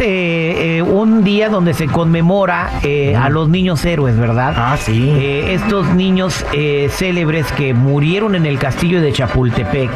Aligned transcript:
es 0.00 0.06
eh, 0.06 0.78
eh, 0.78 0.82
un 0.82 1.24
día 1.24 1.48
donde 1.50 1.74
se 1.74 1.86
conmemora 1.86 2.70
eh, 2.82 3.14
a 3.16 3.28
los 3.28 3.48
niños 3.48 3.84
héroes, 3.84 4.18
¿verdad? 4.18 4.54
Ah, 4.56 4.76
sí. 4.78 5.10
Eh, 5.10 5.54
estos 5.54 5.94
niños 5.94 6.44
célebres 6.90 7.50
que 7.52 7.74
murieron 7.74 8.34
en 8.34 8.46
el 8.46 8.58
castillo 8.58 9.00
de 9.00 9.12
Chapultepec. 9.12 9.90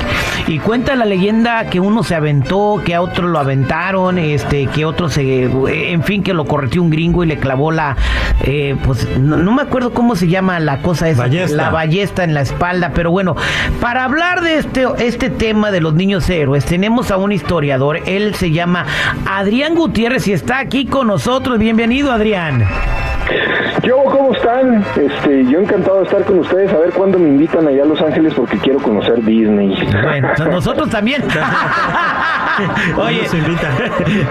Y 0.46 0.58
cuenta 0.58 0.94
la 0.94 1.06
leyenda 1.06 1.70
que 1.70 1.80
uno 1.80 2.02
se 2.02 2.14
aventó, 2.14 2.82
que 2.84 2.94
a 2.94 3.00
otro 3.00 3.28
lo 3.28 3.38
aventaron, 3.38 4.18
este, 4.18 4.66
que 4.66 4.84
otro 4.84 5.08
se, 5.08 5.44
en 5.44 6.02
fin, 6.02 6.22
que 6.22 6.34
lo 6.34 6.44
correteó 6.44 6.82
un 6.82 6.90
gringo 6.90 7.24
y 7.24 7.26
le 7.26 7.38
clavó 7.38 7.72
la, 7.72 7.96
pues 8.84 9.08
no, 9.18 9.38
no 9.38 9.52
me 9.52 9.62
acuerdo 9.62 9.92
cómo 9.92 10.16
se 10.16 10.28
llama 10.28 10.60
la 10.60 10.78
cosa 10.78 11.08
esa, 11.08 11.22
Ballesta. 11.22 11.56
la 11.56 11.70
ballesta 11.70 12.24
en 12.24 12.34
la 12.34 12.42
espalda, 12.42 12.92
pero 12.94 13.10
bueno, 13.10 13.36
para 13.80 14.04
hablar 14.04 14.42
de 14.42 14.58
este, 14.58 14.86
este 14.98 15.30
tema 15.30 15.70
de 15.70 15.80
los 15.80 15.94
niños 15.94 16.28
héroes, 16.28 16.64
tenemos 16.66 17.10
a 17.10 17.16
un 17.16 17.32
historiador, 17.32 18.00
él 18.06 18.34
se 18.34 18.50
llama 18.50 18.84
Adrián 19.26 19.74
Gutiérrez 19.74 19.93
y 19.96 20.32
está 20.32 20.58
aquí 20.58 20.86
con 20.86 21.06
nosotros. 21.06 21.56
Bienvenido, 21.58 22.10
Adrián. 22.10 22.64
Yo, 23.84 24.02
¿cómo 24.04 24.32
están? 24.34 24.84
Este, 24.96 25.44
yo 25.44 25.60
encantado 25.60 25.98
de 25.98 26.04
estar 26.04 26.24
con 26.24 26.40
ustedes, 26.40 26.72
a 26.72 26.78
ver 26.78 26.90
cuándo 26.90 27.18
me 27.18 27.28
invitan 27.28 27.68
allá 27.68 27.82
a 27.84 27.86
Los 27.86 28.00
Ángeles 28.00 28.32
porque 28.34 28.58
quiero 28.58 28.80
conocer 28.80 29.22
Disney. 29.24 29.72
Bueno, 30.02 30.28
nosotros 30.50 30.90
también. 30.90 31.22
Oye, 32.96 33.22
Nos 33.22 33.34
invitan. 33.34 33.72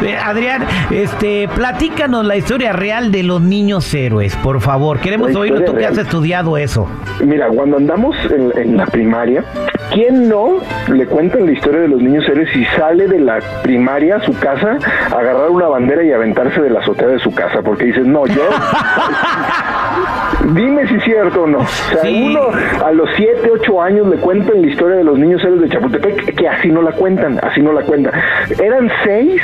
eh, 0.06 0.18
Adrián, 0.18 0.66
este, 0.92 1.48
platícanos 1.56 2.26
la 2.26 2.36
historia 2.36 2.74
real 2.74 3.12
de 3.12 3.24
los 3.24 3.42
niños 3.42 3.94
héroes, 3.94 4.36
por 4.38 4.60
favor. 4.60 5.00
Queremos 5.00 5.34
oírlo, 5.36 5.64
tú 5.64 5.76
que 5.76 5.86
has 5.86 5.98
estudiado 5.98 6.58
eso. 6.58 6.90
Mira, 7.24 7.48
cuando 7.48 7.78
andamos 7.78 8.16
en, 8.32 8.52
en 8.58 8.78
la 8.78 8.86
primaria, 8.88 9.44
¿quién 9.92 10.30
no 10.30 10.60
le 10.88 11.06
cuentan 11.06 11.46
la 11.46 11.52
historia 11.52 11.82
de 11.82 11.88
los 11.88 12.02
niños 12.02 12.28
héroes 12.28 12.56
y 12.56 12.66
sale 12.78 13.08
de 13.08 13.20
la 13.20 13.40
primaria 13.62 14.18
a 14.18 14.22
su 14.24 14.34
casa 14.40 14.78
a 15.12 15.20
agarrar 15.20 15.50
una 15.50 15.68
bandera 15.68 16.04
y 16.04 16.12
aventarse 16.12 16.62
de 16.62 16.70
la 16.70 16.80
azotea 16.80 17.08
de 17.08 17.20
su 17.20 17.34
casa? 17.34 17.62
Porque 17.62 17.86
dices, 17.86 18.06
no, 18.06 18.26
yo... 18.26 18.42
Dime 20.54 20.88
si 20.88 20.96
es 20.96 21.04
cierto 21.04 21.44
o 21.44 21.48
no. 21.48 21.60
O 21.60 21.66
sea, 21.68 22.02
Sí. 22.02 22.24
uno 22.32 22.42
a 22.86 22.92
los 22.92 23.10
7, 23.16 23.50
8 23.54 23.82
años 23.82 24.08
le 24.08 24.18
cuentan 24.18 24.62
la 24.62 24.68
historia 24.68 24.98
de 24.98 25.04
los 25.04 25.18
niños 25.18 25.42
héroes 25.44 25.62
de 25.62 25.70
Chapultepec, 25.70 26.36
que 26.36 26.48
así 26.48 26.70
no 26.70 26.82
la 26.82 26.92
cuentan, 26.92 27.40
así 27.42 27.62
no 27.62 27.72
la 27.72 27.82
cuentan. 27.84 28.14
Eran 28.62 28.90
seis 29.06 29.42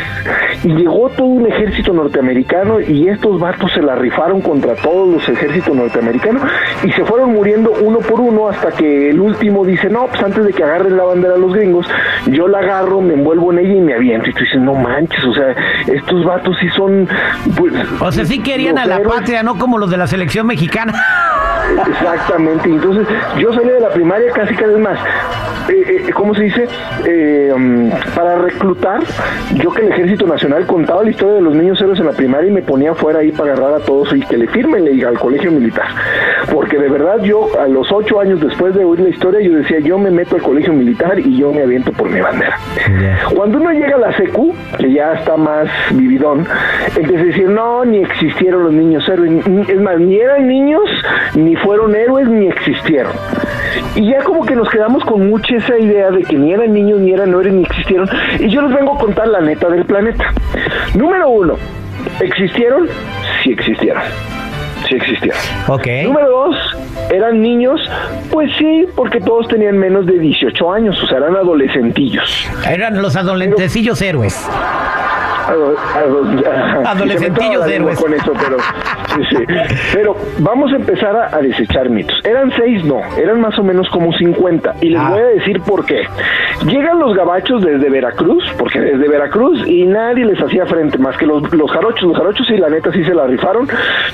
y 0.64 0.70
llegó 0.76 1.10
todo 1.10 1.28
un 1.28 1.48
ejército 1.48 1.94
norteamericano 1.94 2.80
y 2.82 3.08
estos 3.08 3.40
vatos 3.40 3.72
se 3.74 3.82
la 3.82 3.96
rifaron 3.96 4.42
contra 4.42 4.76
todos 4.76 5.08
los 5.14 5.30
ejércitos 5.30 5.74
norteamericanos 5.76 6.44
y 6.84 6.92
se 6.92 7.06
fueron 7.06 7.34
muriendo 7.34 7.72
uno 7.82 8.00
por 8.00 8.20
uno 8.20 8.50
hasta 8.50 8.72
que 8.72 9.10
el 9.12 9.20
último 9.22 9.64
dice, 9.66 9.90
no, 9.90 10.08
pues 10.08 10.22
antes 10.22 10.44
de 10.46 10.52
que 10.54 10.64
agarren 10.64 10.98
la 10.98 11.04
bandera 11.04 11.36
a 11.36 11.38
los 11.38 11.54
gringos, 11.54 11.88
yo 12.28 12.48
la 12.48 12.60
agarro, 12.60 13.02
me 13.02 13.14
envuelvo 13.14 13.54
en 13.54 13.60
ella 13.60 13.74
y 13.76 13.82
me 13.82 13.94
aviento. 13.94 14.30
Y 14.30 14.34
tú 14.34 14.40
dices, 14.44 14.60
no 14.62 14.74
manches, 14.74 15.24
o 15.24 15.34
sea, 15.34 15.56
estos 15.88 16.26
vatos 16.26 16.58
sí 16.60 16.68
son... 16.76 17.08
Pues, 17.58 17.74
O 18.02 18.12
sea, 18.12 18.26
sí 18.26 18.40
querían 18.40 18.78
a 18.78 18.86
la 18.86 18.98
héroes. 18.98 19.16
patria, 19.20 19.44
no 19.44 19.58
como 19.58 19.78
los 19.78 19.90
de 19.90 19.98
la 19.98 20.08
selección 20.08 20.46
mexicana. 20.48 20.89
Exactamente, 21.88 22.68
entonces 22.70 23.08
yo 23.38 23.54
salí 23.54 23.70
de 23.70 23.80
la 23.80 23.90
primaria 23.90 24.32
casi 24.34 24.56
cada 24.56 24.74
vez 24.74 24.80
más. 24.82 25.00
Eh, 25.70 26.06
eh, 26.08 26.12
¿Cómo 26.14 26.34
se 26.34 26.44
dice? 26.44 26.68
Eh, 27.06 27.52
um, 27.56 27.92
para 28.16 28.38
reclutar, 28.40 29.02
yo 29.54 29.72
que 29.72 29.84
el 29.84 29.92
Ejército 29.92 30.26
Nacional 30.26 30.66
contaba 30.66 31.04
la 31.04 31.12
historia 31.12 31.36
de 31.36 31.42
los 31.42 31.54
niños 31.54 31.80
héroes 31.80 32.00
en 32.00 32.08
la 32.08 32.12
primaria 32.14 32.50
y 32.50 32.54
me 32.54 32.64
ponía 32.64 32.92
afuera 32.92 33.20
ahí 33.20 33.32
para 33.32 33.54
agarrar 33.54 33.76
a 33.76 33.80
todos 33.86 34.12
y 34.16 34.20
que 34.22 34.38
le 34.38 34.48
firmen 34.48 34.84
le 34.84 34.92
diga 34.92 35.10
al 35.10 35.20
colegio 35.20 35.52
militar. 35.52 35.86
Porque 36.52 36.78
de 36.80 36.90
verdad 36.90 37.20
yo 37.22 37.48
a 37.60 37.68
los 37.68 37.92
ocho 37.92 38.20
años 38.20 38.42
después 38.42 38.74
de 38.74 38.84
oír 38.84 39.02
la 39.02 39.10
historia 39.10 39.42
yo 39.42 39.54
decía 39.54 39.80
yo 39.80 40.00
me 40.00 40.10
meto 40.10 40.36
al 40.38 40.42
colegio 40.42 40.74
militar 40.74 41.20
y 41.20 41.38
yo 41.38 41.52
me 41.52 41.62
aviento 41.62 41.92
por 41.92 42.10
mi 42.10 42.20
bandera. 42.20 42.58
Cuando 43.36 43.60
uno 43.60 43.72
llega 43.72 43.96
a 43.96 44.00
la 44.00 44.18
secu, 44.18 44.56
que 44.80 44.92
ya 44.92 45.14
está 45.14 45.38
más 45.38 45.70
vividón, 45.92 46.48
empieza 46.96 47.22
a 47.22 47.26
decir, 47.26 47.48
no, 47.48 47.86
ni 47.86 48.00
existieron 48.00 48.64
los 48.64 48.74
niños 48.74 49.08
héroes. 49.08 49.30
Ni- 49.48 49.70
Es 49.70 49.80
más, 49.80 50.00
ni 50.00 50.18
eran 50.20 50.48
niños, 50.48 50.79
ni 51.36 51.56
fueron 51.58 51.96
héroes, 51.96 52.28
ni 52.28 52.48
existieron. 52.48 53.12
Y 53.96 54.10
ya 54.12 54.24
como 54.24 54.46
que 54.46 54.56
nos 54.56 54.70
quedamos 54.70 55.04
con 55.06 55.30
mucha 55.30 55.56
esa 55.56 55.78
idea 55.78 56.12
de 56.12 56.24
que 56.24 56.36
ni 56.36 56.54
eran 56.54 56.74
niños, 56.74 57.00
ni 57.00 57.12
eran 57.14 57.30
héroes, 57.30 57.54
ni 57.54 57.64
existieron. 57.64 58.10
Y 58.40 58.50
yo 58.50 58.62
les 58.62 58.74
vengo 58.74 58.96
a 58.96 59.00
contar 59.00 59.28
la 59.28 59.42
neta 59.42 59.70
del 59.70 59.86
planeta. 59.86 60.26
Número 60.96 61.30
uno, 61.30 61.56
¿existieron? 62.20 62.88
Sí 63.44 63.52
existieron. 63.52 64.02
Sí 64.88 64.96
existieron. 64.96 65.38
Ok. 65.68 65.86
Número 66.06 66.30
dos, 66.30 66.56
¿eran 67.12 67.42
niños? 67.42 67.82
Pues 68.32 68.50
sí, 68.58 68.88
porque 68.96 69.20
todos 69.20 69.48
tenían 69.50 69.78
menos 69.78 70.06
de 70.06 70.18
18 70.18 70.72
años, 70.74 71.02
o 71.04 71.08
sea, 71.08 71.18
eran 71.18 71.36
adolescentillos. 71.36 72.48
Eran 72.68 73.02
los 73.02 73.16
adolescentillos 73.16 74.02
héroes. 74.02 74.48
Ado- 75.48 75.76
ado- 75.96 76.86
Adolescentillos 76.86 77.68
héroes. 77.68 78.00
con 78.00 78.14
eso, 78.14 78.32
pero, 78.40 78.58
sí, 79.16 79.22
sí. 79.30 79.44
pero 79.94 80.16
vamos 80.40 80.72
a 80.72 80.76
empezar 80.78 81.16
a, 81.16 81.36
a 81.36 81.40
desechar 81.42 81.90
mitos. 81.90 82.16
Eran 82.24 82.52
seis, 82.58 82.84
no, 82.86 83.00
eran 83.18 83.42
más 83.42 83.58
o 83.60 83.64
menos 83.64 83.88
como 83.90 84.12
50. 84.14 84.76
Y 84.82 84.90
les 84.90 85.00
Ah. 85.00 85.10
voy 85.12 85.22
a 85.22 85.26
decir 85.28 85.62
por 85.62 85.86
qué. 85.86 86.04
Llegan 86.66 87.00
los 87.00 87.16
gabachos 87.16 87.62
desde 87.64 87.90
Veracruz, 87.90 88.44
porque 88.58 88.80
desde 88.80 89.08
Veracruz 89.08 89.66
y 89.68 89.86
nadie 89.86 90.26
les 90.26 90.42
hacía 90.42 90.66
frente 90.66 90.98
más 90.98 91.16
que 91.18 91.26
los, 91.26 91.52
los 91.54 91.72
jarochos. 91.72 92.04
Los 92.04 92.18
jarochos 92.18 92.46
sí, 92.48 92.58
la 92.58 92.70
neta 92.70 92.92
sí 92.92 93.04
se 93.04 93.14
la 93.14 93.26
rifaron, 93.28 93.68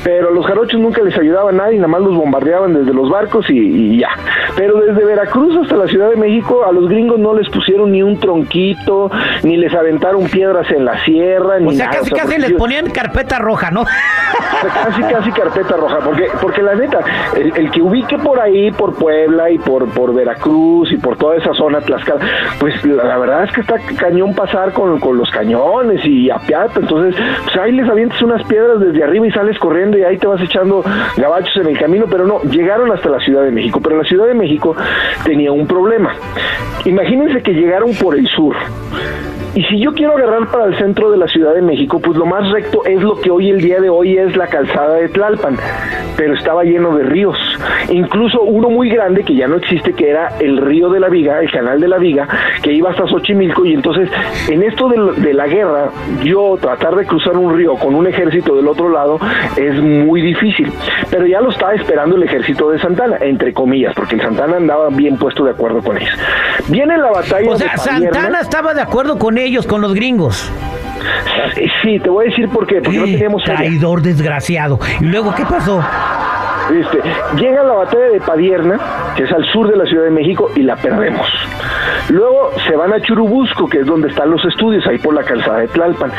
pero 0.04 0.32
los 0.32 0.46
jarochos 0.46 0.80
nunca 0.80 1.02
les 1.02 1.18
ayudaba 1.18 1.50
a 1.50 1.54
nadie, 1.54 1.78
nada 1.78 1.88
más 1.88 2.02
los 2.02 2.16
bombardeaban 2.16 2.74
desde 2.74 2.94
los 2.94 3.10
barcos 3.10 3.50
y, 3.50 3.58
y 3.58 4.00
ya. 4.00 4.10
Pero 4.56 4.80
desde 4.80 5.04
Veracruz 5.06 5.56
hasta 5.64 5.76
la 5.76 5.88
Ciudad 5.88 6.10
de 6.10 6.16
México 6.18 6.64
a 6.68 6.72
los 6.72 6.88
gringos 6.88 7.20
no 7.20 7.34
les 7.34 7.50
pusieron 7.50 7.92
ni 7.92 8.04
un 8.04 8.20
tronquito, 8.20 9.10
ni 9.44 9.58
les 9.58 9.74
aventaron 9.74 10.26
piedras 10.26 10.70
en 10.72 10.86
la 10.86 11.04
sierra, 11.04 11.60
ni 11.60 11.76
sea, 11.76 11.88
nada. 11.88 11.98
casi 12.00 12.12
O 12.12 12.16
sea, 12.16 12.24
casi 12.26 12.36
porque 12.36 12.48
les 12.50 12.58
ponían 12.60 12.90
carpeta 12.92 13.40
roja, 13.40 13.72
¿no? 13.72 13.84
Casi 14.86 15.02
casi 15.02 15.32
carpeta 15.32 15.76
roja 15.78 16.00
porque 16.04 16.28
porque 16.42 16.62
la 16.62 16.76
neta 16.76 17.00
el, 17.36 17.56
el 17.56 17.72
que 17.72 17.82
ubique 17.82 18.18
por 18.18 18.40
ahí 18.40 18.72
por 18.72 18.94
Puebla 18.96 19.50
y 19.50 19.58
por 19.58 19.88
por 19.90 20.14
Veracruz 20.14 20.92
y 20.92 20.98
por 20.98 21.18
toda 21.18 21.38
esa 21.38 21.54
zona 21.54 21.82
Tlaxcala 21.82 22.26
pues 22.60 22.84
la, 22.86 23.18
verdad 23.18 23.44
es 23.46 23.52
que 23.52 23.62
está 23.62 23.76
cañón 23.98 24.34
pasar 24.36 24.74
con, 24.74 25.00
con 25.00 25.18
los 25.18 25.30
cañones 25.32 26.06
y 26.06 26.30
a 26.30 26.38
piata 26.38 26.80
entonces 26.80 27.16
pues 27.44 27.58
ahí 27.58 27.72
les 27.72 27.90
avientas 27.90 28.22
unas 28.22 28.44
piedras 28.44 28.80
desde 28.80 29.04
arriba 29.04 29.28
y 29.28 29.32
sales 29.32 29.58
corriendo 29.60 29.98
y 29.98 30.04
ahí 30.04 30.18
te 30.18 30.28
vas 30.28 30.42
echando 30.42 30.84
gabachos 31.18 31.56
en 31.58 31.68
el 31.68 31.78
camino 31.78 32.06
pero 32.10 32.26
no 32.26 32.42
llegaron 32.44 32.92
hasta 32.92 33.10
la 33.10 33.20
Ciudad 33.20 33.44
de 33.44 33.52
México. 33.52 33.80
Pero 33.82 33.98
la 33.98 34.04
Ciudad 34.04 34.28
de 34.28 34.34
México 34.34 34.76
tenía 35.24 35.52
un 35.52 35.68
problema. 35.68 36.14
Imagínense 36.86 37.42
que 37.42 37.54
llegaron 37.54 37.94
por 37.96 38.18
el 38.18 38.28
sur 38.28 38.56
y 39.56 39.64
si 39.64 39.80
yo 39.80 39.94
quiero 39.94 40.18
agarrar 40.18 40.52
para 40.52 40.66
el 40.66 40.78
centro 40.78 41.10
de 41.10 41.18
la 41.18 41.30
Ciudad 41.30 41.54
de 41.54 41.62
México, 41.62 42.00
pues 42.00 42.18
lo 42.18 42.26
más 42.26 42.52
recto 42.52 42.84
es 42.86 43.02
lo 43.02 43.16
que 43.22 43.32
hoy 43.32 43.50
el 43.50 43.62
día 43.62 43.80
de 43.80 43.90
hoy 43.90 44.18
es 44.18 44.36
la 44.36 44.48
calzada 44.48 44.96
de 44.96 45.08
Tlalpan, 45.08 45.56
pero 46.18 46.34
estaba 46.34 46.66
lleno 46.66 46.94
de 46.98 47.04
ríos, 47.06 47.38
incluso 47.90 48.42
uno 48.42 48.70
muy 48.70 48.90
grande 48.90 49.24
que 49.24 49.34
ya 49.34 49.48
no 49.48 49.56
existe, 49.56 49.94
que 49.94 50.10
era 50.10 50.38
el 50.40 50.58
río 50.58 50.90
de 50.90 51.00
la 51.00 51.08
Viga, 51.08 51.40
el 51.40 51.50
canal 51.50 51.80
de 51.80 51.88
la 51.88 51.98
Viga, 51.98 52.28
que 52.62 52.74
iba 52.74 52.90
hasta 52.90 53.08
Xochimilco, 53.08 53.66
y 53.66 53.76
entonces 53.76 54.10
en 54.50 54.62
esto 54.62 54.90
de, 54.90 55.34
la 55.34 55.48
guerra, 55.48 55.90
yo 56.22 56.58
tratar 56.60 56.96
de 56.96 57.06
cruzar 57.06 57.38
un 57.38 57.56
río 57.56 57.76
con 57.76 57.96
un 57.96 58.08
ejército 58.08 58.58
del 58.58 58.68
otro 58.68 58.90
lado 58.90 59.20
es 59.56 59.82
muy 59.82 60.22
difícil, 60.22 60.70
pero 61.10 61.26
ya 61.28 61.40
lo 61.40 61.50
estaba 61.50 61.74
esperando 61.76 62.18
el 62.18 62.24
ejército 62.24 62.70
de 62.72 62.80
Santana, 62.80 63.18
entre 63.22 63.54
comillas, 63.54 63.94
porque 63.96 64.16
el 64.16 64.22
Santana 64.22 64.58
andaba 64.58 64.90
bien 64.90 65.16
puesto 65.18 65.46
de 65.46 65.52
acuerdo 65.52 65.82
con 65.82 65.98
ellos. 65.98 66.18
Viene 66.68 66.98
la 66.98 67.12
batalla 67.12 67.52
O 67.52 67.56
sea. 67.56 67.78
Santana 67.78 68.42
estaba 68.42 68.74
de 68.74 68.82
acuerdo 68.82 69.18
con 69.18 69.38
ellos, 69.46 69.66
con 69.66 69.82
los 69.82 69.94
gringos. 69.94 70.52
Sí, 71.84 72.00
te 72.00 72.10
voy 72.10 72.26
a 72.26 72.30
decir 72.30 72.50
por 72.50 72.66
qué, 72.68 72.82
porque 72.82 72.98
no 72.98 73.06
teníamos. 73.06 73.44
Traidor 73.44 74.02
desgraciado. 74.02 74.80
¿Y 75.00 75.06
luego 75.06 75.34
qué 75.36 75.46
pasó? 75.46 75.84
Este, 76.74 77.00
llega 77.38 77.64
la 77.64 77.74
batalla 77.74 78.06
de 78.10 78.20
Padierna, 78.22 78.80
que 79.16 79.24
es 79.24 79.32
al 79.32 79.44
sur 79.46 79.70
de 79.70 79.76
la 79.76 79.86
Ciudad 79.86 80.04
de 80.06 80.12
México, 80.12 80.50
y 80.56 80.62
la 80.64 80.76
perdemos. 80.76 81.28
Luego 82.10 82.52
se 82.68 82.76
van 82.76 82.94
a 82.94 83.00
Churubusco, 83.02 83.68
que 83.68 83.80
es 83.80 83.86
donde 83.86 84.10
están 84.10 84.30
los 84.30 84.44
estudios, 84.46 84.86
ahí 84.88 84.98
por 85.00 85.14
la 85.14 85.24
calzada 85.24 85.60
de 85.60 85.68
Tlalpan. 85.68 86.12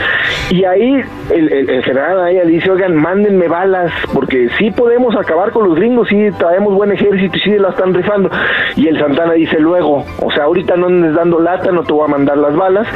Y 0.50 0.64
ahí 0.64 1.00
el, 1.31 1.52
el- 1.52 1.70
el 1.70 1.82
general 1.84 2.20
Anaya 2.20 2.44
dice, 2.44 2.70
oigan, 2.70 2.94
mándenme 2.96 3.48
balas, 3.48 3.93
porque 4.12 4.48
sí 4.58 4.70
podemos 4.70 5.14
acabar 5.16 5.50
con 5.50 5.69
los 5.69 5.76
gringos, 5.76 6.08
sí 6.08 6.28
traemos 6.38 6.75
buen 6.75 6.92
ejército 6.92 7.37
y 7.37 7.40
sí 7.40 7.58
la 7.58 7.70
están 7.70 7.94
rifando. 7.94 8.31
Y 8.76 8.88
el 8.88 8.99
Santana 8.99 9.32
dice, 9.34 9.58
luego, 9.60 10.04
o 10.20 10.31
sea, 10.32 10.44
ahorita 10.44 10.76
no 10.76 10.87
andes 10.87 11.14
dando 11.14 11.38
lata, 11.40 11.70
no 11.72 11.82
te 11.82 11.92
voy 11.92 12.04
a 12.04 12.08
mandar 12.10 12.37
las 12.38 12.54
balas, 12.54 12.87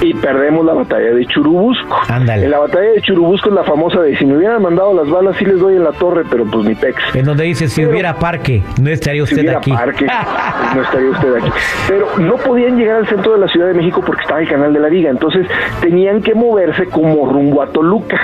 y 0.00 0.14
perdemos 0.14 0.64
la 0.64 0.74
batalla 0.74 1.12
de 1.14 1.26
Churubusco. 1.26 1.96
Ándale. 2.08 2.44
En 2.44 2.50
la 2.50 2.58
batalla 2.58 2.90
de 2.92 3.00
Churubusco 3.02 3.48
es 3.48 3.54
la 3.54 3.64
famosa 3.64 4.00
de, 4.02 4.16
si 4.16 4.24
me 4.26 4.36
hubieran 4.36 4.62
mandado 4.62 4.94
las 4.94 5.08
balas, 5.08 5.36
sí 5.36 5.44
les 5.44 5.58
doy 5.58 5.76
en 5.76 5.84
la 5.84 5.92
torre, 5.92 6.24
pero 6.28 6.44
pues 6.44 6.66
ni 6.66 6.74
En 7.14 7.24
donde 7.24 7.44
dice, 7.44 7.68
si 7.68 7.80
Pero- 7.80 7.92
hubiera 7.92 8.14
parque, 8.14 8.62
no 8.80 8.90
estaría 8.90 9.22
usted 9.22 9.48
aquí. 9.48 9.72
Parque, 9.72 10.06
no 10.74 10.82
estaría 10.82 11.10
usted 11.10 11.36
aquí. 11.36 11.50
Pero 11.88 12.06
no 12.18 12.36
podían 12.36 12.76
llegar 12.76 12.96
al 12.96 13.08
centro 13.08 13.32
de 13.32 13.38
la 13.38 13.48
Ciudad 13.48 13.68
de 13.68 13.74
México 13.74 14.02
porque 14.04 14.22
estaba 14.22 14.40
el 14.40 14.48
canal 14.48 14.72
de 14.72 14.80
la 14.80 14.88
Viga, 14.88 15.10
entonces 15.10 15.46
tenían 15.80 16.22
que 16.22 16.34
moverse 16.34 16.86
como 16.86 17.26
rumbo 17.30 17.62
a 17.62 17.66
Toluca. 17.66 18.20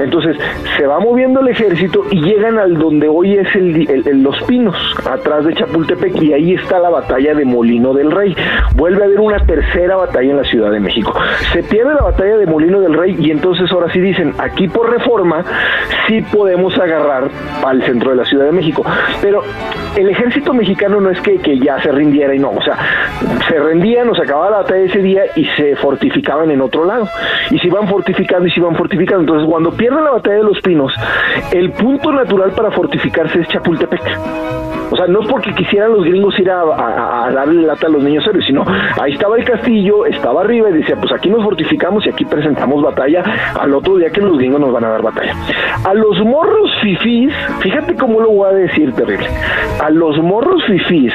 Entonces 0.00 0.36
se 0.76 0.86
va 0.86 0.98
moviendo 1.00 1.40
el 1.40 1.48
ejército 1.48 2.02
y 2.10 2.20
llegan 2.20 2.58
al 2.58 2.78
donde 2.78 3.08
hoy 3.08 3.36
es 3.38 3.54
el, 3.54 4.22
Los 4.22 4.40
Pinos, 4.42 4.76
atrás 5.08 5.44
de 5.44 5.54
Chapultepec, 5.54 6.20
y 6.22 6.32
ahí 6.32 6.54
está 6.54 6.78
la 6.78 6.90
batalla 6.90 7.34
de 7.34 7.44
Molino 7.44 7.92
del 7.92 8.10
Rey. 8.10 8.34
Vuelve 8.74 9.02
a 9.02 9.06
haber 9.06 9.20
una 9.20 9.44
tercera 9.44 9.96
batalla 9.96 10.30
en 10.30 10.36
la 10.36 10.44
Ciudad 10.44 10.70
de 10.70 10.80
México. 10.80 11.12
Se 11.52 11.62
pierde 11.62 11.94
la 11.94 12.02
batalla 12.04 12.36
de 12.36 12.46
Molino 12.46 12.80
del 12.80 12.94
Rey 12.94 13.16
y 13.18 13.30
entonces 13.30 13.70
ahora 13.72 13.92
sí 13.92 14.00
dicen, 14.00 14.32
aquí 14.38 14.68
por 14.68 14.90
reforma 14.90 15.44
sí 16.06 16.22
podemos 16.32 16.76
agarrar 16.78 17.28
al 17.64 17.82
centro 17.84 18.03
de 18.10 18.16
la 18.16 18.24
Ciudad 18.24 18.46
de 18.46 18.52
México. 18.52 18.84
Pero 19.20 19.42
el 19.96 20.08
ejército 20.08 20.52
mexicano 20.52 21.00
no 21.00 21.10
es 21.10 21.20
que, 21.20 21.38
que 21.38 21.58
ya 21.58 21.80
se 21.82 21.90
rindiera 21.92 22.34
y 22.34 22.38
no, 22.38 22.50
o 22.50 22.62
sea, 22.62 22.76
se 23.48 23.58
rendían, 23.58 24.08
o 24.08 24.14
se 24.14 24.22
acababa 24.22 24.50
la 24.50 24.56
batalla 24.58 24.84
ese 24.84 25.00
día 25.00 25.22
y 25.36 25.44
se 25.56 25.76
fortificaban 25.76 26.50
en 26.50 26.60
otro 26.60 26.84
lado. 26.84 27.08
Y 27.50 27.58
se 27.58 27.68
iban 27.68 27.88
fortificando 27.88 28.46
y 28.46 28.50
se 28.50 28.60
iban 28.60 28.76
fortificando. 28.76 29.22
Entonces, 29.22 29.48
cuando 29.48 29.70
pierden 29.72 30.04
la 30.04 30.12
batalla 30.12 30.36
de 30.36 30.44
los 30.44 30.60
pinos, 30.60 30.92
el 31.52 31.72
punto 31.72 32.12
natural 32.12 32.52
para 32.52 32.70
fortificarse 32.70 33.40
es 33.40 33.48
Chapultepec. 33.48 34.73
O 34.90 34.96
sea, 34.96 35.06
no 35.06 35.22
es 35.22 35.28
porque 35.28 35.52
quisieran 35.54 35.92
los 35.92 36.04
gringos 36.04 36.38
ir 36.38 36.50
a, 36.50 37.30
darle 37.32 37.62
lata 37.62 37.86
a 37.86 37.90
los 37.90 38.02
niños 38.02 38.26
héroes, 38.26 38.44
sino 38.46 38.64
ahí 39.00 39.12
estaba 39.12 39.36
el 39.36 39.44
castillo, 39.44 40.06
estaba 40.06 40.42
arriba 40.42 40.70
y 40.70 40.74
decía, 40.74 40.96
pues 40.96 41.12
aquí 41.12 41.30
nos 41.30 41.42
fortificamos 41.42 42.06
y 42.06 42.10
aquí 42.10 42.24
presentamos 42.24 42.82
batalla 42.82 43.22
al 43.58 43.74
otro 43.74 43.96
día 43.96 44.10
que 44.10 44.20
los 44.20 44.38
gringos 44.38 44.60
nos 44.60 44.72
van 44.72 44.84
a 44.84 44.88
dar 44.90 45.02
batalla. 45.02 45.34
A 45.84 45.94
los 45.94 46.18
morros 46.24 46.70
fifís, 46.82 47.32
fíjate 47.60 47.94
cómo 47.96 48.20
lo 48.20 48.30
voy 48.30 48.50
a 48.50 48.54
decir 48.54 48.92
terrible, 48.94 49.28
a 49.82 49.90
los 49.90 50.18
morros 50.18 50.62
fifís 50.66 51.12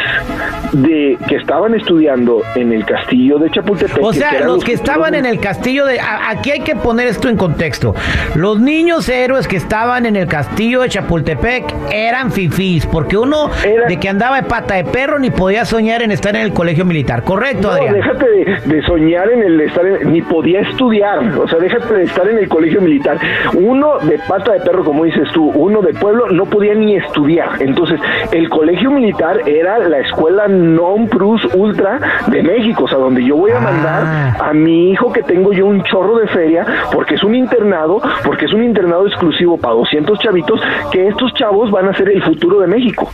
de 0.72 1.18
que 1.28 1.36
estaban 1.36 1.74
estudiando 1.76 2.42
en 2.56 2.72
el 2.72 2.86
castillo 2.86 3.38
de 3.40 3.50
Chapultepec. 3.50 4.04
O 4.04 4.14
sea, 4.14 4.40
los, 4.42 4.64
que 4.64 4.74
estaban 4.74 5.16
en 5.16 5.26
el 5.26 5.40
castillo 5.40 5.86
de... 5.86 6.00
Aquí 6.00 6.52
hay 6.52 6.62
que 6.62 6.76
poner 6.76 7.08
esto 7.08 7.30
en 7.30 7.38
contexto. 7.38 7.96
Los 8.36 8.60
niños 8.60 9.08
héroes 9.10 9.48
que 9.48 9.58
estaban 9.58 10.06
en 10.06 10.16
el 10.16 10.28
castillo 10.28 10.82
de 10.82 10.90
Chapultepec 10.90 11.74
eran 11.92 12.32
fifís, 12.32 12.86
porque 12.86 13.18
uno 13.18 13.50
de 13.88 14.00
que 14.00 14.10
andaba 14.10 14.42
de 14.42 14.48
pata 14.48 14.76
de 14.76 14.84
perro 14.86 15.20
ni 15.20 15.30
podía 15.30 15.66
soñar 15.66 16.02
en 16.02 16.12
estar 16.12 16.36
en 16.36 16.42
el 16.42 16.54
colegio 16.54 16.86
militar, 16.86 17.24
¿correcto, 17.24 17.70
no, 17.72 17.94
déjate 17.94 18.26
de, 18.66 18.82
soñar 18.84 19.30
en 19.30 19.44
el 19.44 19.62
estar, 19.62 19.86
ni 20.06 20.22
podía 20.22 20.62
estudiar, 20.62 21.38
o 21.38 21.48
sea, 21.48 21.60
déjate 21.60 21.94
de 21.94 22.04
estar 22.04 22.28
en 22.28 22.38
el 22.38 22.48
colegio 22.48 22.82
militar. 22.82 23.18
Uno 23.56 24.00
de 24.00 24.20
pata 24.28 24.54
de 24.54 24.60
perro, 24.62 24.84
como 24.84 25.04
dices 25.06 25.28
tú, 25.34 25.50
uno 25.50 25.82
de 25.82 25.94
pueblo, 25.94 26.30
no 26.30 26.46
podía 26.46 26.74
ni 26.76 26.96
estudiar. 26.96 27.62
Entonces, 27.62 28.00
el 28.32 28.50
colegio 28.50 28.92
militar 28.92 29.48
era 29.48 29.80
la 29.80 30.00
escuela 30.00 30.48
non 30.60 31.08
plus 31.08 31.44
ultra 31.56 32.00
de 32.28 32.44
México, 32.44 32.84
o 32.84 32.88
sea, 32.88 32.98
donde 32.98 33.24
yo 33.24 33.36
voy 33.36 33.52
a 33.52 33.60
mandar 33.60 34.04
ah. 34.06 34.50
a 34.50 34.54
mi 34.54 34.92
hijo 34.92 35.12
que 35.12 35.24
tengo 35.24 35.54
yo 35.54 35.66
un 35.66 35.84
chorro 35.84 36.18
de 36.18 36.28
feria, 36.28 36.66
porque 36.92 37.16
es 37.16 37.24
un 37.24 37.36
internado, 37.36 38.02
porque 38.24 38.46
es 38.46 38.54
un 38.54 38.64
internado 38.64 39.08
exclusivo 39.08 39.58
para 39.58 39.74
200 39.76 40.20
chavitos, 40.20 40.60
que 40.92 41.08
estos 41.08 41.34
chavos 41.34 41.72
van 41.72 41.88
a 41.88 41.94
ser 41.94 42.10
el 42.10 42.22
futuro 42.24 42.60
de 42.60 42.68
México. 42.68 43.10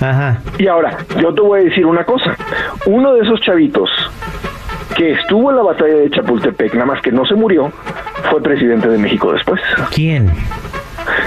Ajá. 0.00 0.38
Y 0.58 0.66
ahora, 0.66 0.96
yo 1.20 1.34
te 1.34 1.40
voy 1.40 1.60
a 1.60 1.64
decir 1.64 1.84
una 1.84 2.04
cosa. 2.04 2.36
Uno 2.86 3.14
de 3.14 3.22
esos 3.22 3.40
chavitos 3.40 3.90
que 4.96 5.12
estuvo 5.12 5.50
en 5.50 5.56
la 5.56 5.62
batalla 5.62 5.94
de 5.94 6.10
Chapultepec, 6.10 6.74
nada 6.74 6.86
más 6.86 7.02
que 7.02 7.12
no 7.12 7.24
se 7.26 7.34
murió, 7.34 7.70
fue 8.30 8.42
presidente 8.42 8.88
de 8.88 8.98
México 8.98 9.32
después. 9.32 9.60
¿Quién? 9.94 10.30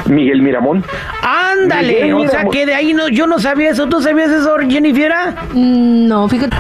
Miguel 0.06 0.42
Miramón. 0.42 0.84
Ándale, 1.22 2.14
o 2.14 2.28
sea 2.28 2.46
que 2.46 2.66
de 2.66 2.74
ahí 2.74 2.94
no, 2.94 3.08
yo 3.08 3.28
no 3.28 3.40
sabía 3.40 3.70
eso. 3.72 3.88
¿Tú 3.88 4.02
sabías 4.02 4.30
eso, 4.32 4.56
Jennifer? 4.70 5.12
Mm, 5.54 6.08
no, 6.08 6.28
fíjate. 6.28 6.56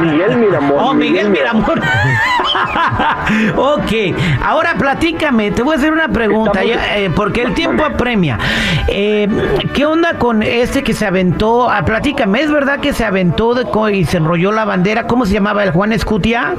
Miguel 0.00 0.36
Miramón. 0.36 0.78
Oh, 0.78 0.94
Miguel, 0.94 1.30
Miramón. 1.30 1.80
ok, 3.56 3.92
ahora 4.44 4.74
platícame, 4.78 5.50
te 5.50 5.62
voy 5.62 5.74
a 5.74 5.78
hacer 5.78 5.92
una 5.92 6.08
pregunta, 6.08 6.60
eh, 6.64 7.10
porque 7.14 7.42
el 7.42 7.54
tiempo 7.54 7.84
apremia. 7.84 8.38
Eh, 8.88 9.28
¿Qué 9.74 9.86
onda 9.86 10.18
con 10.18 10.42
este 10.42 10.82
que 10.82 10.92
se 10.92 11.06
aventó? 11.06 11.70
Ah, 11.70 11.84
platícame, 11.84 12.40
¿es 12.42 12.50
verdad 12.50 12.80
que 12.80 12.92
se 12.92 13.04
aventó 13.04 13.54
de, 13.54 13.66
y 13.92 14.04
se 14.04 14.18
enrolló 14.18 14.52
la 14.52 14.64
bandera? 14.64 15.06
¿Cómo 15.06 15.26
se 15.26 15.32
llamaba 15.34 15.64
el 15.64 15.70
Juan 15.70 15.92
Escutia? 15.92 16.54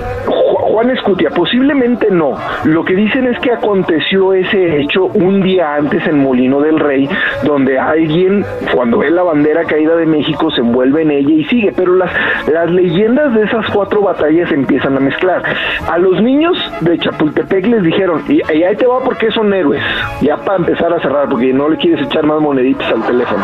Juan 0.74 0.90
Escutia, 0.90 1.30
posiblemente 1.30 2.10
no. 2.10 2.34
Lo 2.64 2.84
que 2.84 2.96
dicen 2.96 3.28
es 3.28 3.40
que 3.42 3.52
aconteció 3.52 4.34
ese 4.34 4.80
hecho 4.80 5.06
un 5.06 5.44
día 5.44 5.76
antes 5.76 6.04
en 6.08 6.24
Molino 6.24 6.62
del 6.62 6.80
Rey, 6.80 7.08
donde 7.44 7.78
alguien, 7.78 8.44
cuando 8.74 8.98
ve 8.98 9.12
la 9.12 9.22
bandera 9.22 9.66
caída 9.66 9.96
de 9.96 10.08
México, 10.08 10.50
se 10.50 10.62
envuelve 10.62 11.04
en 11.04 11.12
ella 11.12 11.30
y 11.30 11.44
sigue. 11.44 11.74
Pero 11.78 11.96
las, 11.96 12.12
las 12.52 12.72
leyendas 12.72 13.36
de 13.36 13.44
esas 13.44 13.70
cuatro 13.70 14.02
batallas 14.02 14.52
empiezan 14.52 14.98
a 14.98 15.00
mezclar. 15.00 15.44
A 15.88 16.00
los 16.00 16.20
niños 16.24 16.58
de 16.82 16.98
Chapultepec 16.98 17.68
les 17.68 17.84
dijeron, 17.84 18.24
y, 18.28 18.42
ahí 18.42 18.76
te 18.76 18.88
va 18.88 19.00
porque 19.02 19.30
son 19.30 19.54
héroes, 19.54 19.84
ya 20.22 20.38
para 20.38 20.58
empezar 20.58 20.92
a 20.92 21.00
cerrar, 21.02 21.30
porque 21.30 21.54
no 21.54 21.70
le 21.70 21.78
quieres 21.78 22.04
echar 22.08 22.26
más 22.26 22.42
moneditas 22.42 22.92
al 22.92 23.04
teléfono. 23.06 23.44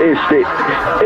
Este, 0.00 0.42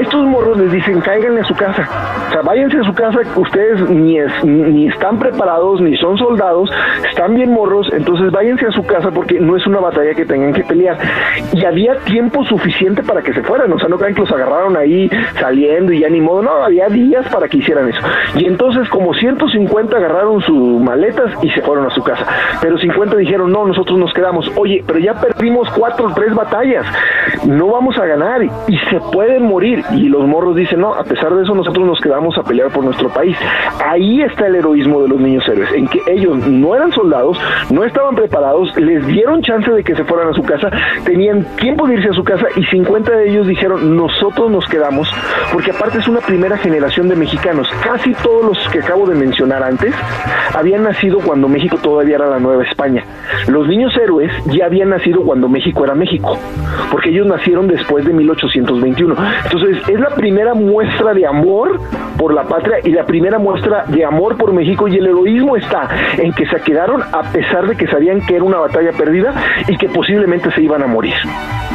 estos 0.00 0.24
morros 0.26 0.58
les 0.58 0.70
dicen, 0.70 1.00
cáiganle 1.00 1.40
a 1.40 1.44
su 1.44 1.54
casa. 1.54 1.88
O 2.28 2.32
sea, 2.32 2.42
váyanse 2.42 2.78
a 2.78 2.84
su 2.84 2.94
casa, 2.94 3.20
ustedes 3.36 3.88
ni, 3.88 4.18
ni 4.44 4.88
están 4.88 5.18
preparados, 5.18 5.80
ni 5.80 5.96
son 5.96 6.18
soldados, 6.18 6.70
están 7.08 7.34
bien 7.34 7.52
morros, 7.52 7.88
entonces 7.92 8.30
váyanse 8.30 8.66
a 8.66 8.72
su 8.72 8.84
casa 8.84 9.10
porque 9.10 9.40
no 9.40 9.56
es 9.56 9.66
una 9.66 9.80
batalla 9.80 10.14
que 10.14 10.26
tengan 10.26 10.52
que 10.52 10.64
pelear. 10.64 10.98
Y 11.52 11.64
había 11.64 11.96
tiempo 12.00 12.44
suficiente 12.44 13.02
para 13.02 13.22
que 13.22 13.32
se 13.32 13.42
fueran, 13.42 13.72
o 13.72 13.78
sea, 13.78 13.88
no 13.88 13.96
crean 13.96 14.14
que 14.14 14.20
los 14.20 14.32
agarraron 14.32 14.76
ahí 14.76 15.10
saliendo 15.40 15.92
y 15.92 16.00
ya 16.00 16.08
ni 16.08 16.20
modo, 16.20 16.42
no, 16.42 16.64
había 16.64 16.88
días 16.88 17.26
para 17.28 17.48
que 17.48 17.58
hicieran 17.58 17.88
eso. 17.88 18.00
Y 18.36 18.46
entonces 18.46 18.88
como 18.88 19.14
150 19.14 19.96
agarraron 19.96 20.40
sus 20.42 20.80
maletas 20.80 21.32
y 21.42 21.50
se 21.50 21.62
fueron 21.62 21.86
a 21.86 21.90
su 21.90 22.02
casa. 22.02 22.26
Pero 22.60 22.78
50 22.78 23.16
dijeron, 23.16 23.52
no, 23.52 23.66
nosotros 23.66 23.98
nos 23.98 24.12
quedamos. 24.12 24.50
Oye, 24.56 24.82
pero 24.86 24.98
ya 24.98 25.14
perdimos 25.14 25.68
cuatro 25.70 26.08
o 26.08 26.14
tres 26.14 26.34
batallas, 26.34 26.86
no 27.46 27.68
vamos 27.68 27.96
a 27.98 28.06
ganar 28.06 28.42
y 28.42 28.81
se 28.90 29.00
pueden 29.12 29.44
morir. 29.44 29.84
Y 29.92 30.08
los 30.08 30.26
morros 30.26 30.56
dicen, 30.56 30.80
no, 30.80 30.94
a 30.94 31.04
pesar 31.04 31.34
de 31.34 31.42
eso 31.42 31.54
nosotros 31.54 31.86
nos 31.86 32.00
quedamos 32.00 32.36
a 32.38 32.42
pelear 32.42 32.70
por 32.70 32.84
nuestro 32.84 33.08
país. 33.08 33.36
Ahí 33.84 34.22
está 34.22 34.46
el 34.46 34.56
heroísmo 34.56 35.02
de 35.02 35.08
los 35.08 35.20
niños 35.20 35.46
héroes, 35.48 35.72
en 35.72 35.88
que 35.88 36.00
ellos 36.08 36.36
no 36.46 36.74
eran 36.74 36.92
soldados, 36.92 37.38
no 37.70 37.84
estaban 37.84 38.14
preparados, 38.14 38.76
les 38.76 39.06
dieron 39.06 39.42
chance 39.42 39.70
de 39.70 39.82
que 39.84 39.94
se 39.94 40.04
fueran 40.04 40.28
a 40.28 40.32
su 40.32 40.42
casa, 40.42 40.70
tenían 41.04 41.44
tiempo 41.56 41.86
de 41.86 41.94
irse 41.94 42.10
a 42.10 42.12
su 42.12 42.24
casa 42.24 42.46
y 42.56 42.64
50 42.64 43.10
de 43.10 43.30
ellos 43.30 43.46
dijeron, 43.46 43.96
nosotros 43.96 44.50
nos 44.50 44.66
quedamos, 44.66 45.08
porque 45.52 45.70
aparte 45.70 45.98
es 45.98 46.08
una 46.08 46.20
primera 46.20 46.56
generación 46.56 47.08
de 47.08 47.16
mexicanos. 47.16 47.68
Casi 47.82 48.12
todos 48.14 48.44
los 48.44 48.68
que 48.68 48.80
acabo 48.80 49.06
de 49.06 49.14
mencionar 49.14 49.62
antes 49.62 49.94
habían 50.54 50.82
nacido 50.82 51.18
cuando 51.18 51.48
México 51.48 51.78
todavía 51.82 52.16
era 52.16 52.28
la 52.28 52.38
Nueva 52.38 52.64
España. 52.64 53.04
Los 53.48 53.66
niños 53.68 53.96
héroes 53.96 54.32
ya 54.46 54.66
habían 54.66 54.90
nacido 54.90 55.22
cuando 55.22 55.48
México 55.48 55.84
era 55.84 55.94
México, 55.94 56.38
porque 56.90 57.10
ellos 57.10 57.26
nacieron 57.26 57.68
después 57.68 58.04
de 58.04 58.12
1821. 58.80 59.16
Entonces 59.44 59.88
es 59.88 60.00
la 60.00 60.10
primera 60.10 60.54
muestra 60.54 61.14
de 61.14 61.26
amor 61.26 61.80
por 62.16 62.34
la 62.34 62.44
patria 62.44 62.78
y 62.84 62.90
la 62.90 63.04
primera 63.04 63.38
muestra 63.38 63.84
de 63.86 64.04
amor 64.04 64.36
por 64.36 64.52
México 64.52 64.88
y 64.88 64.96
el 64.96 65.06
heroísmo 65.06 65.56
está 65.56 65.88
en 66.18 66.32
que 66.32 66.46
se 66.46 66.56
quedaron 66.60 67.02
a 67.02 67.22
pesar 67.32 67.66
de 67.66 67.76
que 67.76 67.86
sabían 67.86 68.20
que 68.20 68.36
era 68.36 68.44
una 68.44 68.58
batalla 68.58 68.92
perdida 68.92 69.34
y 69.68 69.76
que 69.76 69.88
posiblemente 69.88 70.50
se 70.52 70.62
iban 70.62 70.82
a 70.82 70.86
morir. 70.86 71.14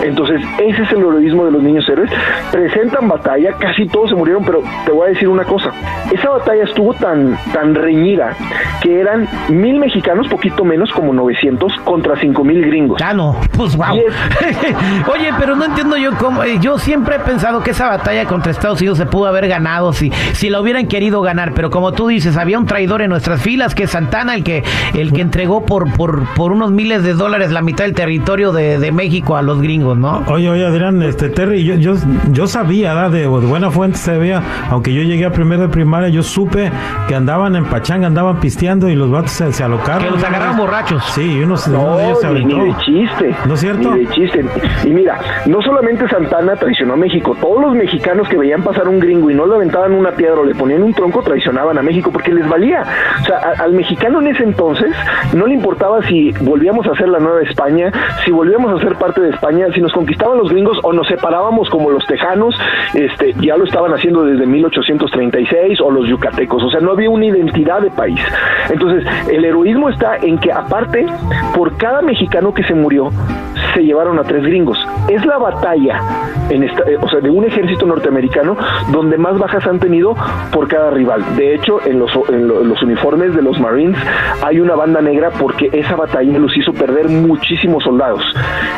Entonces, 0.03 0.41
ese 0.59 0.83
es 0.83 0.91
el 0.91 0.99
heroísmo 0.99 1.45
de 1.45 1.51
los 1.51 1.63
niños 1.63 1.87
héroes. 1.89 2.11
Presentan 2.51 3.07
batalla, 3.07 3.53
casi 3.53 3.87
todos 3.87 4.09
se 4.09 4.15
murieron, 4.15 4.43
pero 4.43 4.61
te 4.85 4.91
voy 4.91 5.07
a 5.07 5.09
decir 5.09 5.27
una 5.27 5.43
cosa. 5.43 5.71
Esa 6.11 6.29
batalla 6.29 6.63
estuvo 6.63 6.93
tan, 6.93 7.37
tan 7.51 7.73
reñida 7.73 8.35
que 8.81 8.99
eran 8.99 9.27
mil 9.49 9.79
mexicanos, 9.79 10.27
poquito 10.27 10.63
menos, 10.63 10.91
como 10.91 11.13
900, 11.13 11.73
contra 11.83 12.15
cinco 12.19 12.43
mil 12.43 12.61
gringos. 12.65 13.01
Ah, 13.03 13.13
no, 13.13 13.35
pues 13.55 13.75
wow. 13.75 13.85
Oye, 15.11 15.31
pero 15.39 15.55
no 15.55 15.65
entiendo 15.65 15.97
yo 15.97 16.11
cómo. 16.17 16.43
Eh, 16.43 16.57
yo 16.59 16.77
siempre 16.87 17.17
he 17.17 17.19
pensado 17.19 17.61
que 17.63 17.71
esa 17.71 17.89
batalla 17.89 18.23
contra 18.23 18.49
Estados 18.49 18.79
Unidos 18.79 18.97
se 18.97 19.05
pudo 19.05 19.25
haber 19.25 19.49
ganado 19.49 19.91
si, 19.91 20.09
si 20.31 20.49
la 20.49 20.61
hubieran 20.61 20.87
querido 20.87 21.21
ganar, 21.21 21.51
pero 21.53 21.69
como 21.69 21.91
tú 21.91 22.07
dices, 22.07 22.37
había 22.37 22.57
un 22.57 22.65
traidor 22.65 23.01
en 23.01 23.09
nuestras 23.09 23.41
filas 23.41 23.75
que 23.75 23.83
es 23.83 23.91
Santana, 23.91 24.33
el 24.35 24.45
que, 24.45 24.63
el 24.93 25.11
que 25.11 25.19
entregó 25.19 25.65
por, 25.65 25.91
por, 25.91 26.23
por 26.35 26.53
unos 26.53 26.71
miles 26.71 27.03
de 27.03 27.13
dólares 27.13 27.51
la 27.51 27.61
mitad 27.61 27.83
del 27.83 27.93
territorio 27.93 28.53
de, 28.53 28.79
de 28.79 28.93
México 28.93 29.35
a 29.35 29.41
los 29.41 29.61
gringos, 29.61 29.97
¿no? 29.97 30.23
Oye, 30.27 30.49
oye, 30.49 30.65
Adrián, 30.65 31.03
este 31.03 31.27
Terry, 31.27 31.65
yo, 31.65 31.75
yo, 31.75 31.95
yo 32.31 32.47
sabía, 32.47 32.93
¿da? 32.93 33.09
de 33.09 33.27
buena 33.27 33.69
fuente 33.69 33.97
se 33.97 34.17
veía, 34.17 34.41
aunque 34.69 34.93
yo 34.93 35.01
llegué 35.01 35.25
a 35.25 35.33
primero 35.33 35.63
de 35.63 35.67
primaria, 35.67 36.07
yo 36.07 36.23
supe 36.23 36.71
que 37.09 37.15
andaban 37.15 37.57
en 37.57 37.65
Pachanga, 37.65 38.07
andaban 38.07 38.39
pisteando 38.39 38.87
y 38.87 38.95
los 38.95 39.11
vatos 39.11 39.31
se, 39.31 39.61
alocaron. 39.61 40.05
Que 40.05 40.11
los 40.11 40.23
agarraron 40.23 40.55
borrachos. 40.55 41.03
Sí, 41.13 41.41
uno, 41.43 41.55
no, 41.69 41.97
de 41.97 42.05
ellos 42.05 42.21
se 42.21 42.27
aventó. 42.27 42.57
Ni 42.57 42.65
de 42.65 42.77
chiste. 42.77 43.35
¿No 43.45 43.53
es 43.55 43.59
cierto? 43.59 43.93
Ni 43.93 44.05
de 44.05 44.13
chiste. 44.13 44.45
Y 44.85 44.89
mira, 44.91 45.19
no 45.47 45.61
solamente 45.61 46.07
Santana 46.07 46.55
traicionó 46.55 46.76
a 46.79 46.95
México, 46.95 47.35
todos 47.41 47.59
los 47.59 47.75
mexicanos 47.75 48.29
que 48.29 48.37
veían 48.37 48.61
pasar 48.61 48.87
un 48.87 48.99
gringo 48.99 49.31
y 49.31 49.33
no 49.33 49.47
le 49.47 49.55
aventaban 49.55 49.93
una 49.93 50.11
piedra 50.11 50.39
o 50.39 50.45
le 50.45 50.53
ponían 50.53 50.83
un 50.83 50.93
tronco 50.93 51.23
traicionaban 51.23 51.77
a 51.77 51.81
México 51.81 52.11
porque 52.11 52.31
les 52.31 52.47
valía. 52.47 52.83
O 53.21 53.25
sea, 53.25 53.37
al 53.57 53.73
mexicano 53.73 54.21
en 54.21 54.27
ese 54.27 54.43
entonces 54.43 54.91
no 55.33 55.47
le 55.47 55.55
importaba 55.55 56.03
si 56.03 56.31
volvíamos 56.41 56.85
a 56.87 56.95
ser 56.95 57.09
la 57.09 57.19
nueva 57.19 57.41
España, 57.41 57.91
si 58.23 58.31
volvíamos 58.31 58.79
a 58.79 58.83
ser 58.83 58.95
parte 58.95 59.21
de 59.21 59.31
España, 59.31 59.65
si 59.73 59.81
nos 59.81 59.91
conquistaban 59.91 60.37
los 60.37 60.51
gringos 60.51 60.77
o 60.83 60.93
nos 60.93 61.07
separábamos 61.07 61.67
como 61.69 61.89
los 61.89 62.05
tejanos, 62.05 62.55
este, 62.93 63.33
ya 63.41 63.57
lo 63.57 63.65
estaban 63.65 63.91
haciendo 63.93 64.23
desde 64.23 64.45
1836 64.45 65.81
o 65.81 65.89
los 65.89 66.07
yucatecos, 66.07 66.63
o 66.63 66.69
sea, 66.69 66.79
no 66.79 66.91
había 66.91 67.09
una 67.09 67.25
identidad 67.25 67.81
de 67.81 67.89
país. 67.89 68.19
Entonces, 68.69 69.03
el 69.29 69.43
heroísmo 69.43 69.89
está 69.89 70.17
en 70.17 70.37
que 70.37 70.51
aparte, 70.51 71.07
por 71.55 71.75
cada 71.77 72.01
mexicano 72.03 72.53
que 72.53 72.63
se 72.63 72.75
murió, 72.75 73.09
se 73.73 73.81
llevaron 73.81 74.19
a 74.19 74.23
tres 74.23 74.43
gringos. 74.43 74.77
Es 75.09 75.25
la 75.25 75.37
batalla 75.37 76.01
en 76.49 76.63
esta, 76.63 76.83
eh, 76.89 76.97
o 77.01 77.09
sea, 77.09 77.19
de 77.19 77.29
un 77.29 77.45
ejército 77.45 77.85
norteamericano 77.85 78.57
donde 78.91 79.17
más 79.17 79.37
bajas 79.37 79.65
han 79.67 79.79
tenido 79.79 80.15
por 80.51 80.67
cada 80.67 80.91
rival. 80.91 81.23
De 81.35 81.55
hecho, 81.55 81.79
en 81.85 81.99
los, 81.99 82.11
en 82.29 82.47
los 82.47 82.81
uniformes 82.81 83.35
de 83.35 83.41
los 83.41 83.59
Marines 83.59 83.97
hay 84.43 84.59
una 84.59 84.75
banda 84.75 85.01
negra 85.01 85.31
porque 85.31 85.69
esa 85.71 85.95
batalla 85.95 86.37
los 86.37 86.55
hizo 86.57 86.73
perder 86.73 87.09
muchísimos 87.09 87.83
soldados. 87.83 88.21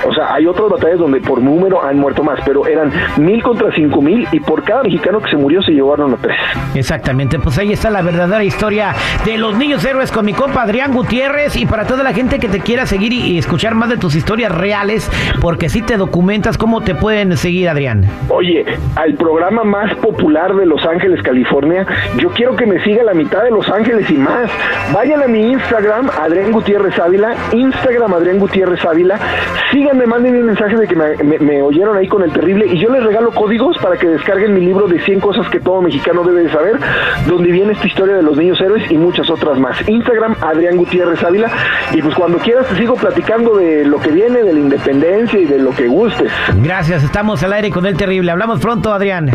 O 0.07 0.13
sea, 0.13 0.33
hay 0.33 0.47
otras 0.47 0.69
batallas 0.69 0.99
donde 0.99 1.19
por 1.21 1.41
número 1.41 1.83
han 1.83 1.97
muerto 1.97 2.23
más, 2.23 2.39
pero 2.45 2.65
eran 2.67 2.91
mil 3.17 3.41
contra 3.43 3.73
cinco 3.73 4.01
mil 4.01 4.27
y 4.31 4.39
por 4.39 4.63
cada 4.63 4.83
mexicano 4.83 5.19
que 5.19 5.29
se 5.29 5.37
murió 5.37 5.61
se 5.61 5.71
llevaron 5.71 6.13
a 6.13 6.17
tres. 6.17 6.37
Exactamente, 6.75 7.39
pues 7.39 7.57
ahí 7.57 7.71
está 7.71 7.89
la 7.89 8.01
verdadera 8.01 8.43
historia 8.43 8.93
de 9.25 9.37
los 9.37 9.57
niños 9.57 9.83
héroes 9.85 10.11
con 10.11 10.25
mi 10.25 10.33
compa 10.33 10.63
Adrián 10.63 10.93
Gutiérrez 10.93 11.55
y 11.55 11.65
para 11.65 11.85
toda 11.85 12.03
la 12.03 12.13
gente 12.13 12.39
que 12.39 12.47
te 12.47 12.59
quiera 12.59 12.85
seguir 12.85 13.13
y, 13.13 13.37
escuchar 13.37 13.73
más 13.75 13.89
de 13.89 13.97
tus 13.97 14.15
historias 14.15 14.51
reales, 14.51 15.09
porque 15.41 15.69
si 15.69 15.81
te 15.81 15.97
documentas, 15.97 16.57
¿cómo 16.57 16.81
te 16.81 16.95
pueden 16.95 17.37
seguir, 17.37 17.58
Adrián? 17.67 18.05
Oye, 18.29 18.65
al 18.95 19.15
programa 19.15 19.63
más 19.63 19.93
popular 19.95 20.55
de 20.55 20.65
Los 20.65 20.85
Ángeles, 20.85 21.21
California, 21.21 21.85
yo 22.17 22.29
quiero 22.29 22.55
que 22.55 22.65
me 22.65 22.83
siga 22.83 23.03
la 23.03 23.13
mitad 23.13 23.43
de 23.43 23.51
Los 23.51 23.69
Ángeles 23.69 24.09
y 24.09 24.17
más. 24.17 24.49
Vayan 24.93 25.23
a 25.23 25.27
mi 25.27 25.51
Instagram, 25.51 26.09
Adrián 26.09 26.51
Gutiérrez 26.51 26.97
Ávila, 26.99 27.35
Instagram 27.53 28.13
Adrián 28.13 28.39
Gutiérrez 28.39 28.83
Ávila, 28.85 29.19
síganme, 29.71 30.05
manden 30.05 30.35
un 30.35 30.45
mensaje 30.45 30.75
de 30.75 30.87
que 30.87 30.95
me, 30.95 31.61
oyeron 31.61 31.97
ahí 31.97 32.07
con 32.07 32.23
el 32.23 32.31
terrible 32.31 32.67
y 32.67 32.79
yo 32.79 32.89
les 32.89 33.03
regalo 33.03 33.31
códigos 33.31 33.77
para 33.77 33.97
que 33.97 34.07
descarguen 34.07 34.53
mi 34.53 34.61
libro 34.61 34.87
de 34.87 34.99
100 34.99 35.19
cosas 35.19 35.47
que 35.49 35.59
todo 35.59 35.81
mexicano 35.81 36.23
debe 36.23 36.43
de 36.43 36.51
saber, 36.51 36.77
donde 37.27 37.51
viene 37.51 37.73
esta 37.73 37.87
historia 37.87 38.15
de 38.15 38.23
los 38.23 38.37
niños 38.37 38.59
héroes 38.61 38.89
y 38.89 38.97
muchas 38.97 39.29
otras 39.29 39.59
más. 39.59 39.87
Instagram 39.87 40.35
Adrián 40.41 40.77
Gutiérrez 40.77 41.23
Ávila 41.23 41.49
y 41.93 42.01
pues 42.01 42.15
cuando 42.15 42.37
quieras 42.39 42.67
te 42.67 42.75
sigo 42.75 42.95
platicando 42.95 43.57
de 43.57 43.85
lo 43.85 43.99
que 43.99 44.11
viene, 44.11 44.43
de 44.43 44.53
la 44.53 44.59
independencia 44.59 45.39
y 45.39 45.45
de 45.45 45.59
lo 45.59 45.71
que 45.71 45.87
gustes. 45.87 46.31
Gracias, 46.63 47.03
estamos 47.03 47.43
al 47.49 47.53
aire 47.53 47.71
con 47.71 47.87
el 47.87 47.97
terrible. 47.97 48.29
Hablamos 48.31 48.59
pronto, 48.59 48.93
Adrián. 48.93 49.31